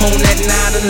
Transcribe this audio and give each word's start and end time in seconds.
I'm 0.00 0.16
on 0.16 0.24
that 0.24 0.40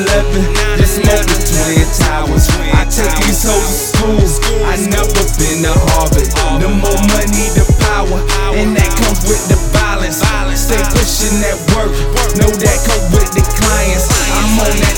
911, 0.07 0.55
just 0.79 1.03
smoking 1.03 1.43
twin 1.43 1.83
towers. 1.99 2.47
I 2.71 2.87
take 2.87 3.11
these 3.27 3.43
hoes 3.43 3.91
to 3.91 4.23
school. 4.23 4.63
I 4.63 4.79
never 4.87 5.27
been 5.35 5.67
to 5.67 5.75
Harvard. 5.91 6.31
The 6.63 6.71
more 6.71 7.03
money, 7.11 7.51
the 7.59 7.67
power, 7.91 8.23
and 8.55 8.71
that 8.79 8.87
comes 9.03 9.27
with 9.27 9.43
the 9.51 9.59
violence. 9.75 10.23
Stay 10.55 10.79
pushing 10.95 11.43
that 11.43 11.59
work, 11.75 11.91
know 12.39 12.55
that 12.55 12.79
come 12.87 13.03
with 13.11 13.35
the 13.35 13.43
clients. 13.59 14.07
I'm 14.31 14.63
on 14.63 14.79
that 14.79 14.95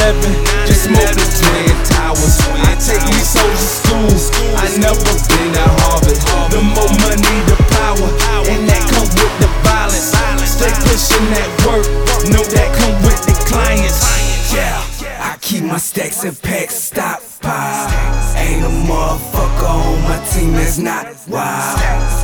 911, 0.00 0.32
just 0.64 0.88
smoking 0.88 1.32
twin 1.36 1.76
towers. 1.92 2.40
I 2.56 2.72
take 2.80 3.04
these 3.04 3.36
hoes 3.36 3.52
to 3.52 3.68
school. 3.68 4.16
I 4.56 4.64
never 4.80 5.12
been 5.28 5.52
to 5.60 5.66
Harvard. 5.84 6.16
The 6.56 6.60
more 6.72 6.92
money, 7.04 7.36
the 7.44 7.60
power, 7.68 8.08
and 8.48 8.64
that 8.64 8.80
comes 8.96 9.12
with 9.12 9.34
the 9.44 9.48
violence. 9.60 10.16
Stay 10.48 10.72
pushing 10.88 11.28
that 11.36 11.52
work, 11.68 11.84
know 12.32 12.44
that 12.56 12.68
come 12.80 12.96
with 13.04 13.20
the 13.28 13.31
clients. 13.52 14.52
Yeah, 14.52 14.80
I 15.20 15.36
keep 15.40 15.62
my 15.64 15.78
stacks 15.78 16.24
and 16.24 16.36
packs 16.40 16.74
stockpile. 16.74 17.88
Ain't 18.36 18.64
a 18.64 18.72
motherfucker 18.88 19.68
on 19.68 20.02
my 20.08 20.18
team 20.32 20.52
that's 20.52 20.78
not 20.78 21.06
wild. 21.28 21.78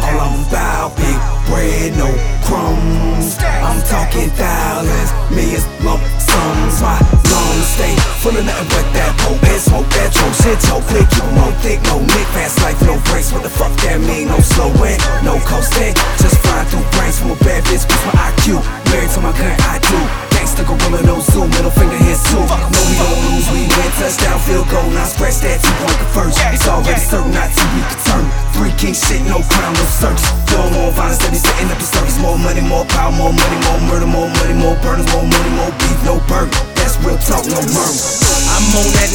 All 0.04 0.20
I'm 0.24 0.40
about 0.48 0.96
big 0.96 1.18
bread, 1.48 1.96
no 1.96 2.08
crumbs. 2.48 3.36
I'm 3.40 3.80
talking 3.92 4.30
thousands, 4.36 5.10
millions, 5.30 5.64
lump 5.84 6.02
sums. 6.20 6.80
My 6.80 6.96
lungs 7.32 7.68
stay 7.76 7.94
full 8.20 8.36
of 8.36 8.44
nothing 8.44 8.68
but 8.72 8.86
that 8.96 9.12
potent 9.20 9.60
smoke, 9.60 9.88
that 9.96 10.10
choke 10.12 10.36
shit, 10.42 10.58
so 10.64 10.80
keep 10.88 11.08
'em 11.22 11.38
on 11.44 11.52
thick, 11.60 11.80
no 11.88 12.00
nick, 12.00 12.28
fast 12.32 12.60
life, 12.62 12.80
no 12.82 12.96
brakes. 13.08 13.32
What 13.32 13.42
the 13.42 13.50
fuck 13.50 13.72
that 13.84 14.00
mean? 14.00 14.28
No 14.28 14.40
slowing, 14.40 14.98
no 15.22 15.38
coasting, 15.44 15.94
just 16.20 16.36
flying 16.42 16.66
through 16.68 16.86
brains 16.96 17.18
from 17.18 17.30
a 17.32 17.36
bad 17.44 17.64
bitch. 17.64 17.84
Cause 17.88 18.04
my 18.08 18.14
IQ 18.28 18.60
married 18.90 19.10
to 19.14 19.20
my 19.20 19.32
gun, 19.32 19.54
I 19.72 19.78
do. 19.78 20.27
Gangsta 20.58 20.64
gorilla, 20.64 21.02
no 21.06 21.20
zoom, 21.20 21.50
middle 21.50 21.70
finger 21.70 21.96
here 22.02 22.18
too. 22.26 22.42
No, 22.42 22.80
we 22.82 22.94
don't 22.98 23.18
lose, 23.30 23.46
we 23.54 23.60
win. 23.70 23.90
Touchdown, 23.98 24.38
field 24.42 24.66
goal, 24.70 24.90
now 24.90 25.06
scratch 25.06 25.38
that 25.46 25.62
two 25.62 25.70
point 25.78 25.98
conversion. 26.02 26.50
It's 26.50 26.66
already 26.66 26.98
certain, 26.98 27.30
not 27.30 27.50
to 27.54 27.62
be 27.74 27.80
concerned. 27.86 28.28
Three 28.58 28.74
king 28.74 28.94
shit, 28.94 29.22
no 29.22 29.38
crown, 29.46 29.74
no 29.74 29.86
search. 29.86 30.18
No 30.50 30.66
more 30.74 30.90
violence, 30.90 31.22
steady 31.22 31.38
setting 31.38 31.70
up 31.70 31.78
the 31.78 31.86
circus. 31.86 32.18
More 32.18 32.38
money, 32.38 32.62
more 32.62 32.82
power, 32.90 33.14
more 33.14 33.30
money, 33.30 33.58
more 33.70 33.80
murder, 33.86 34.10
more 34.10 34.26
money, 34.26 34.54
more 34.54 34.74
burners, 34.82 35.06
more 35.14 35.26
money, 35.26 35.50
more 35.54 35.70
beef, 35.78 35.98
no 36.02 36.18
burger. 36.26 36.50
That's 36.74 36.98
real 37.06 37.18
talk, 37.22 37.46
no 37.46 37.58
murmur. 37.62 38.02
I'm 38.50 38.66
on 38.74 38.88
that 38.98 39.10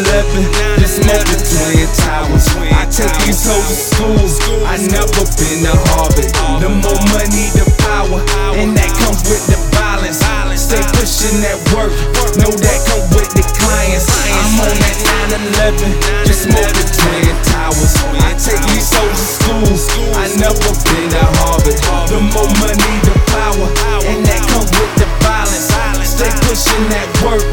911, 0.00 0.80
just 0.80 1.04
smoking 1.04 1.42
twin 1.44 1.88
towers. 2.00 2.46
I 2.72 2.88
take 2.88 3.12
these 3.28 3.44
hoes 3.44 3.92
to 3.92 4.16
school. 4.32 4.64
I 4.64 4.80
never 4.80 5.28
been 5.36 5.60
to 5.60 5.74
Harvard. 5.92 6.32
The 6.64 6.70
more 6.72 7.00
money, 7.12 7.52
the 7.52 7.68
power, 7.84 8.24
and 8.56 8.72
that 8.72 8.90
comes 8.96 9.20
with 9.28 9.44
the 9.52 9.60
violence. 9.76 10.35
Stay 10.66 10.82
pushing 10.98 11.46
that 11.46 11.62
work, 11.78 11.94
know 12.42 12.50
that 12.50 12.78
come 12.90 13.06
with 13.14 13.30
the 13.38 13.44
clients. 13.54 14.10
I'm 14.10 14.66
on 14.66 14.74
that 14.74 14.98
911, 15.62 15.94
just 16.26 16.50
smoking 16.50 16.90
twin 16.90 17.30
towers. 17.46 17.94
I 18.18 18.34
take 18.34 18.58
these 18.74 18.90
hoes 18.90 19.14
to 19.14 19.26
school. 19.30 19.62
I 20.18 20.26
never 20.42 20.58
been 20.58 21.06
to 21.14 21.22
Harvard. 21.38 21.78
The 22.10 22.18
more 22.18 22.50
money, 22.58 22.94
the 23.06 23.14
power, 23.30 23.70
and 24.10 24.26
that 24.26 24.42
comes 24.50 24.66
with 24.74 24.90
the 24.98 25.06
violence. 25.22 25.70
Stay 26.02 26.34
pushing 26.50 26.90
that 26.90 27.06
work, 27.22 27.46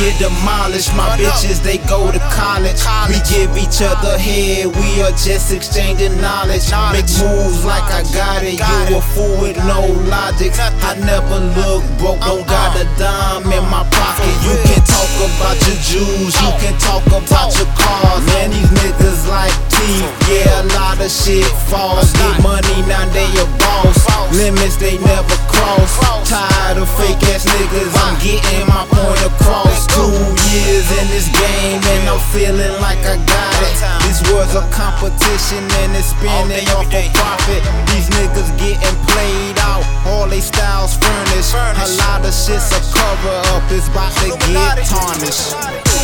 get 0.00 0.16
demolished. 0.16 0.96
My 0.96 1.12
bitches, 1.20 1.60
they 1.60 1.76
go 1.84 2.08
to 2.08 2.18
college. 2.32 2.80
We 3.12 3.20
give 3.28 3.52
each 3.60 3.84
other 3.84 4.16
head, 4.16 4.72
we 4.72 5.04
are 5.04 5.12
just 5.12 5.52
exchanging 5.52 6.16
knowledge. 6.20 6.72
Make 6.96 7.12
moves 7.20 7.62
like 7.68 7.84
I 7.92 8.02
got 8.16 8.40
it. 8.42 8.56
You 8.56 8.96
a 8.96 9.00
fool 9.12 9.44
with 9.44 9.60
no 9.68 9.84
logic. 10.08 10.56
I 10.56 10.96
never 11.04 11.38
look 11.60 11.84
broke, 12.00 12.20
don't 12.24 12.46
got 12.48 12.80
a 12.80 12.88
dime 12.96 13.44
in 13.52 13.64
my 13.68 13.84
pocket. 13.92 14.34
You 14.48 14.56
can 14.64 14.80
talk 14.88 15.12
about 15.20 15.60
your 15.68 15.78
Jews, 15.84 16.32
you 16.32 16.50
can 16.64 16.74
talk 16.80 17.04
about 17.12 17.52
your 17.60 17.68
cars. 17.76 18.24
Man, 18.32 18.50
these 18.50 18.72
niggas 18.80 19.28
like 19.28 19.52
teeth. 19.68 20.08
Yeah, 20.32 20.64
a 20.64 20.72
lot 20.80 20.96
of 21.00 21.12
shit 21.12 21.44
falls. 21.68 22.12
Get 22.16 22.42
money, 22.42 22.80
now 22.88 23.04
they 23.12 23.28
a 23.36 23.44
boss. 23.60 24.00
Limits 24.32 24.76
they 24.76 24.96
never. 24.98 25.39
Tired 27.20 27.32
fake 27.32 27.34
ass 27.34 27.44
niggas, 27.44 27.94
I'm 28.04 28.16
getting 28.20 28.66
my 28.66 28.86
point 28.88 29.20
across. 29.26 29.86
Two 29.86 30.12
years 30.52 30.86
in 31.00 31.06
this 31.08 31.28
game 31.28 31.80
and 31.82 32.08
I'm 32.08 32.20
feeling 32.32 32.80
like 32.80 32.98
I 33.04 33.16
got 33.26 33.54
it. 33.62 33.76
This 34.06 34.22
was 34.32 34.54
a 34.54 34.64
competition 34.70 35.64
and 35.82 35.96
it's 35.96 36.10
spinning 36.10 36.66
off 36.76 36.92
a 36.92 37.10
profit. 37.14 37.62
These 37.92 38.08
niggas 38.10 38.50
getting 38.58 38.96
played 39.08 39.58
out, 39.60 39.84
all 40.06 40.28
they 40.28 40.40
styles 40.40 40.96
furnished. 40.96 41.54
A 41.54 41.86
lot 42.06 42.24
of 42.24 42.34
shit's 42.34 42.70
a 42.72 42.80
cover 42.92 43.36
up, 43.54 43.64
it's 43.70 43.88
about 43.88 44.12
to 44.20 44.36
get 44.46 44.86
tarnished. 44.86 45.54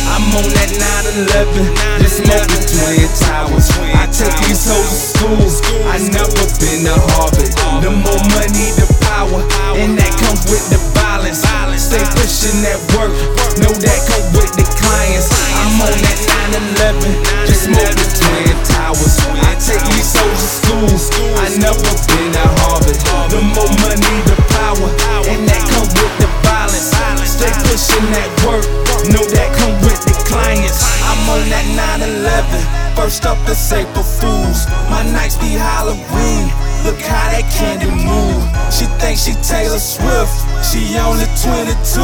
I'm 0.07 0.23
on 0.39 0.47
that 0.55 0.71
911, 0.71 1.75
just 1.99 2.23
smoking 2.23 2.63
twin 2.63 3.11
towers. 3.19 3.67
I 3.91 4.07
take 4.07 4.33
these 4.47 4.63
hoes 4.63 5.13
to 5.13 5.49
school. 5.51 5.83
I 5.83 5.99
never 5.99 6.47
been 6.57 6.87
to 6.87 6.95
Harvard. 7.11 7.51
The 7.83 7.91
911, 16.97 17.45
just 17.45 17.63
smoking 17.69 18.11
twin 18.17 18.57
towers. 18.65 19.17
I 19.45 19.53
take 19.61 19.83
these 19.93 20.09
soldiers 20.09 20.53
school. 20.57 20.89
I 21.37 21.49
never 21.57 21.93
been 22.09 22.33
at 22.33 22.51
Harvard. 22.65 22.97
The 23.29 23.41
more 23.53 23.71
money, 23.85 24.17
the 24.25 24.37
power, 24.57 24.89
and 25.29 25.45
that 25.47 25.61
come 25.69 25.89
with 25.93 26.13
the 26.17 26.29
violence. 26.41 26.93
Stay 27.27 27.51
pushing 27.69 28.07
that 28.13 28.29
work, 28.45 28.65
know 29.13 29.21
that 29.21 29.49
come 29.57 29.75
with 29.85 30.01
the 30.05 30.13
clients. 30.25 30.81
I'm 31.05 31.21
on 31.29 31.49
that 31.49 31.65
911. 32.01 32.95
First 32.95 33.25
up 33.25 33.37
is 33.49 33.71
April 33.71 34.03
Fools. 34.03 34.65
My 34.89 35.03
nights 35.11 35.37
be 35.37 35.53
Halloween. 35.53 36.49
Look 36.83 36.99
how 37.01 37.29
that 37.29 37.45
candy 37.53 37.91
move. 37.91 38.56
She 38.71 38.85
thinks 38.99 39.25
she 39.25 39.33
Taylor 39.41 39.79
Swift. 39.79 40.33
She 40.63 40.97
only 40.99 41.25
22. 41.39 42.03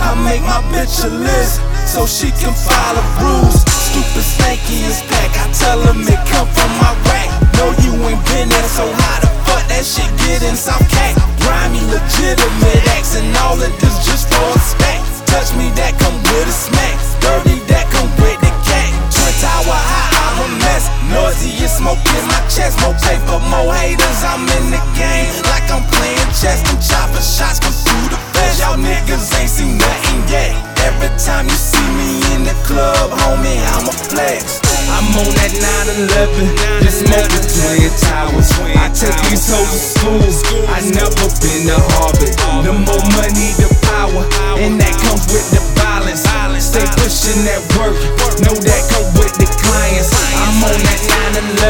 I 0.00 0.14
make 0.22 0.42
my 0.42 0.62
bitch 0.70 1.04
a 1.04 1.10
list 1.10 1.60
so 1.86 2.06
she 2.06 2.30
can 2.30 2.54
follow 2.54 3.04
rules. 3.20 3.62
Stupid 3.66 4.24
stanky 4.24 4.86
is 4.86 5.02
back. 5.10 5.30
I 5.36 5.46
tell 5.52 5.80
them 5.82 6.00
it 6.06 6.20
come 6.30 6.48
from 6.48 6.70
my 6.78 6.92
rack. 7.10 7.28
No, 7.58 7.72
you 7.82 7.92
ain't 8.06 8.22
been 8.30 8.48
there, 8.48 8.68
so 8.68 8.84
how 8.84 9.20
the 9.20 9.30
fuck 9.48 9.64
that 9.68 9.84
shit 9.84 10.08
get 10.24 10.42
in 10.44 10.56
South 10.56 10.84
Cat? 10.92 11.16
Grimy, 11.40 11.80
legitimate 11.88 12.82
acts, 12.94 13.16
and 13.16 13.28
all 13.42 13.56
of 13.56 13.72
this 13.80 13.96
just 14.04 14.28
for 14.28 14.46
a 14.52 14.60
stack. 14.60 15.00
Touch 15.26 15.54
me, 15.56 15.70
that 15.74 15.96
come 15.98 16.16
with 16.20 16.48
a 16.48 16.52
smack. 16.52 16.94
Dirty, 17.20 17.58
that 17.72 17.88
come 17.90 18.10
with 18.20 18.35
I'm 34.16 35.12
on 35.12 35.28
that 35.36 35.52
911, 35.60 36.48
just 36.80 37.04
smoking 37.04 37.44
twin 37.52 37.92
towers. 38.00 38.48
I 38.72 38.88
take 38.88 39.12
these 39.28 39.44
hoes 39.44 39.68
to 39.68 39.76
school. 39.76 40.64
I 40.72 40.80
never 40.88 41.28
been 41.36 41.68
to 41.68 41.76
Harvard. 42.00 42.32
The 42.64 42.72
more 42.72 43.04
money, 43.12 43.52
the 43.60 43.68
power, 43.84 44.24
and 44.56 44.80
that 44.80 44.96
comes 45.04 45.28
with 45.28 45.52
the 45.52 45.60
violence. 45.76 46.24
Stay 46.64 46.88
pushing 46.96 47.44
that 47.44 47.60
work, 47.76 47.92
know 48.40 48.56
that 48.56 48.82
come 48.88 49.04
with 49.20 49.36
the 49.36 49.44
clients. 49.60 50.08
I'm 50.32 50.64
on 50.64 50.80
that 50.80 51.00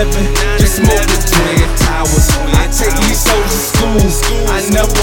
911, 0.06 0.62
just 0.62 0.78
smoking 0.78 1.22
twin 1.26 1.66
towers. 1.82 2.30
I 2.54 2.70
take 2.70 2.94
these 3.10 3.26
hoes 3.26 3.42
to 3.42 3.58
school. 3.74 4.06
I 4.54 4.62
never 4.70 5.02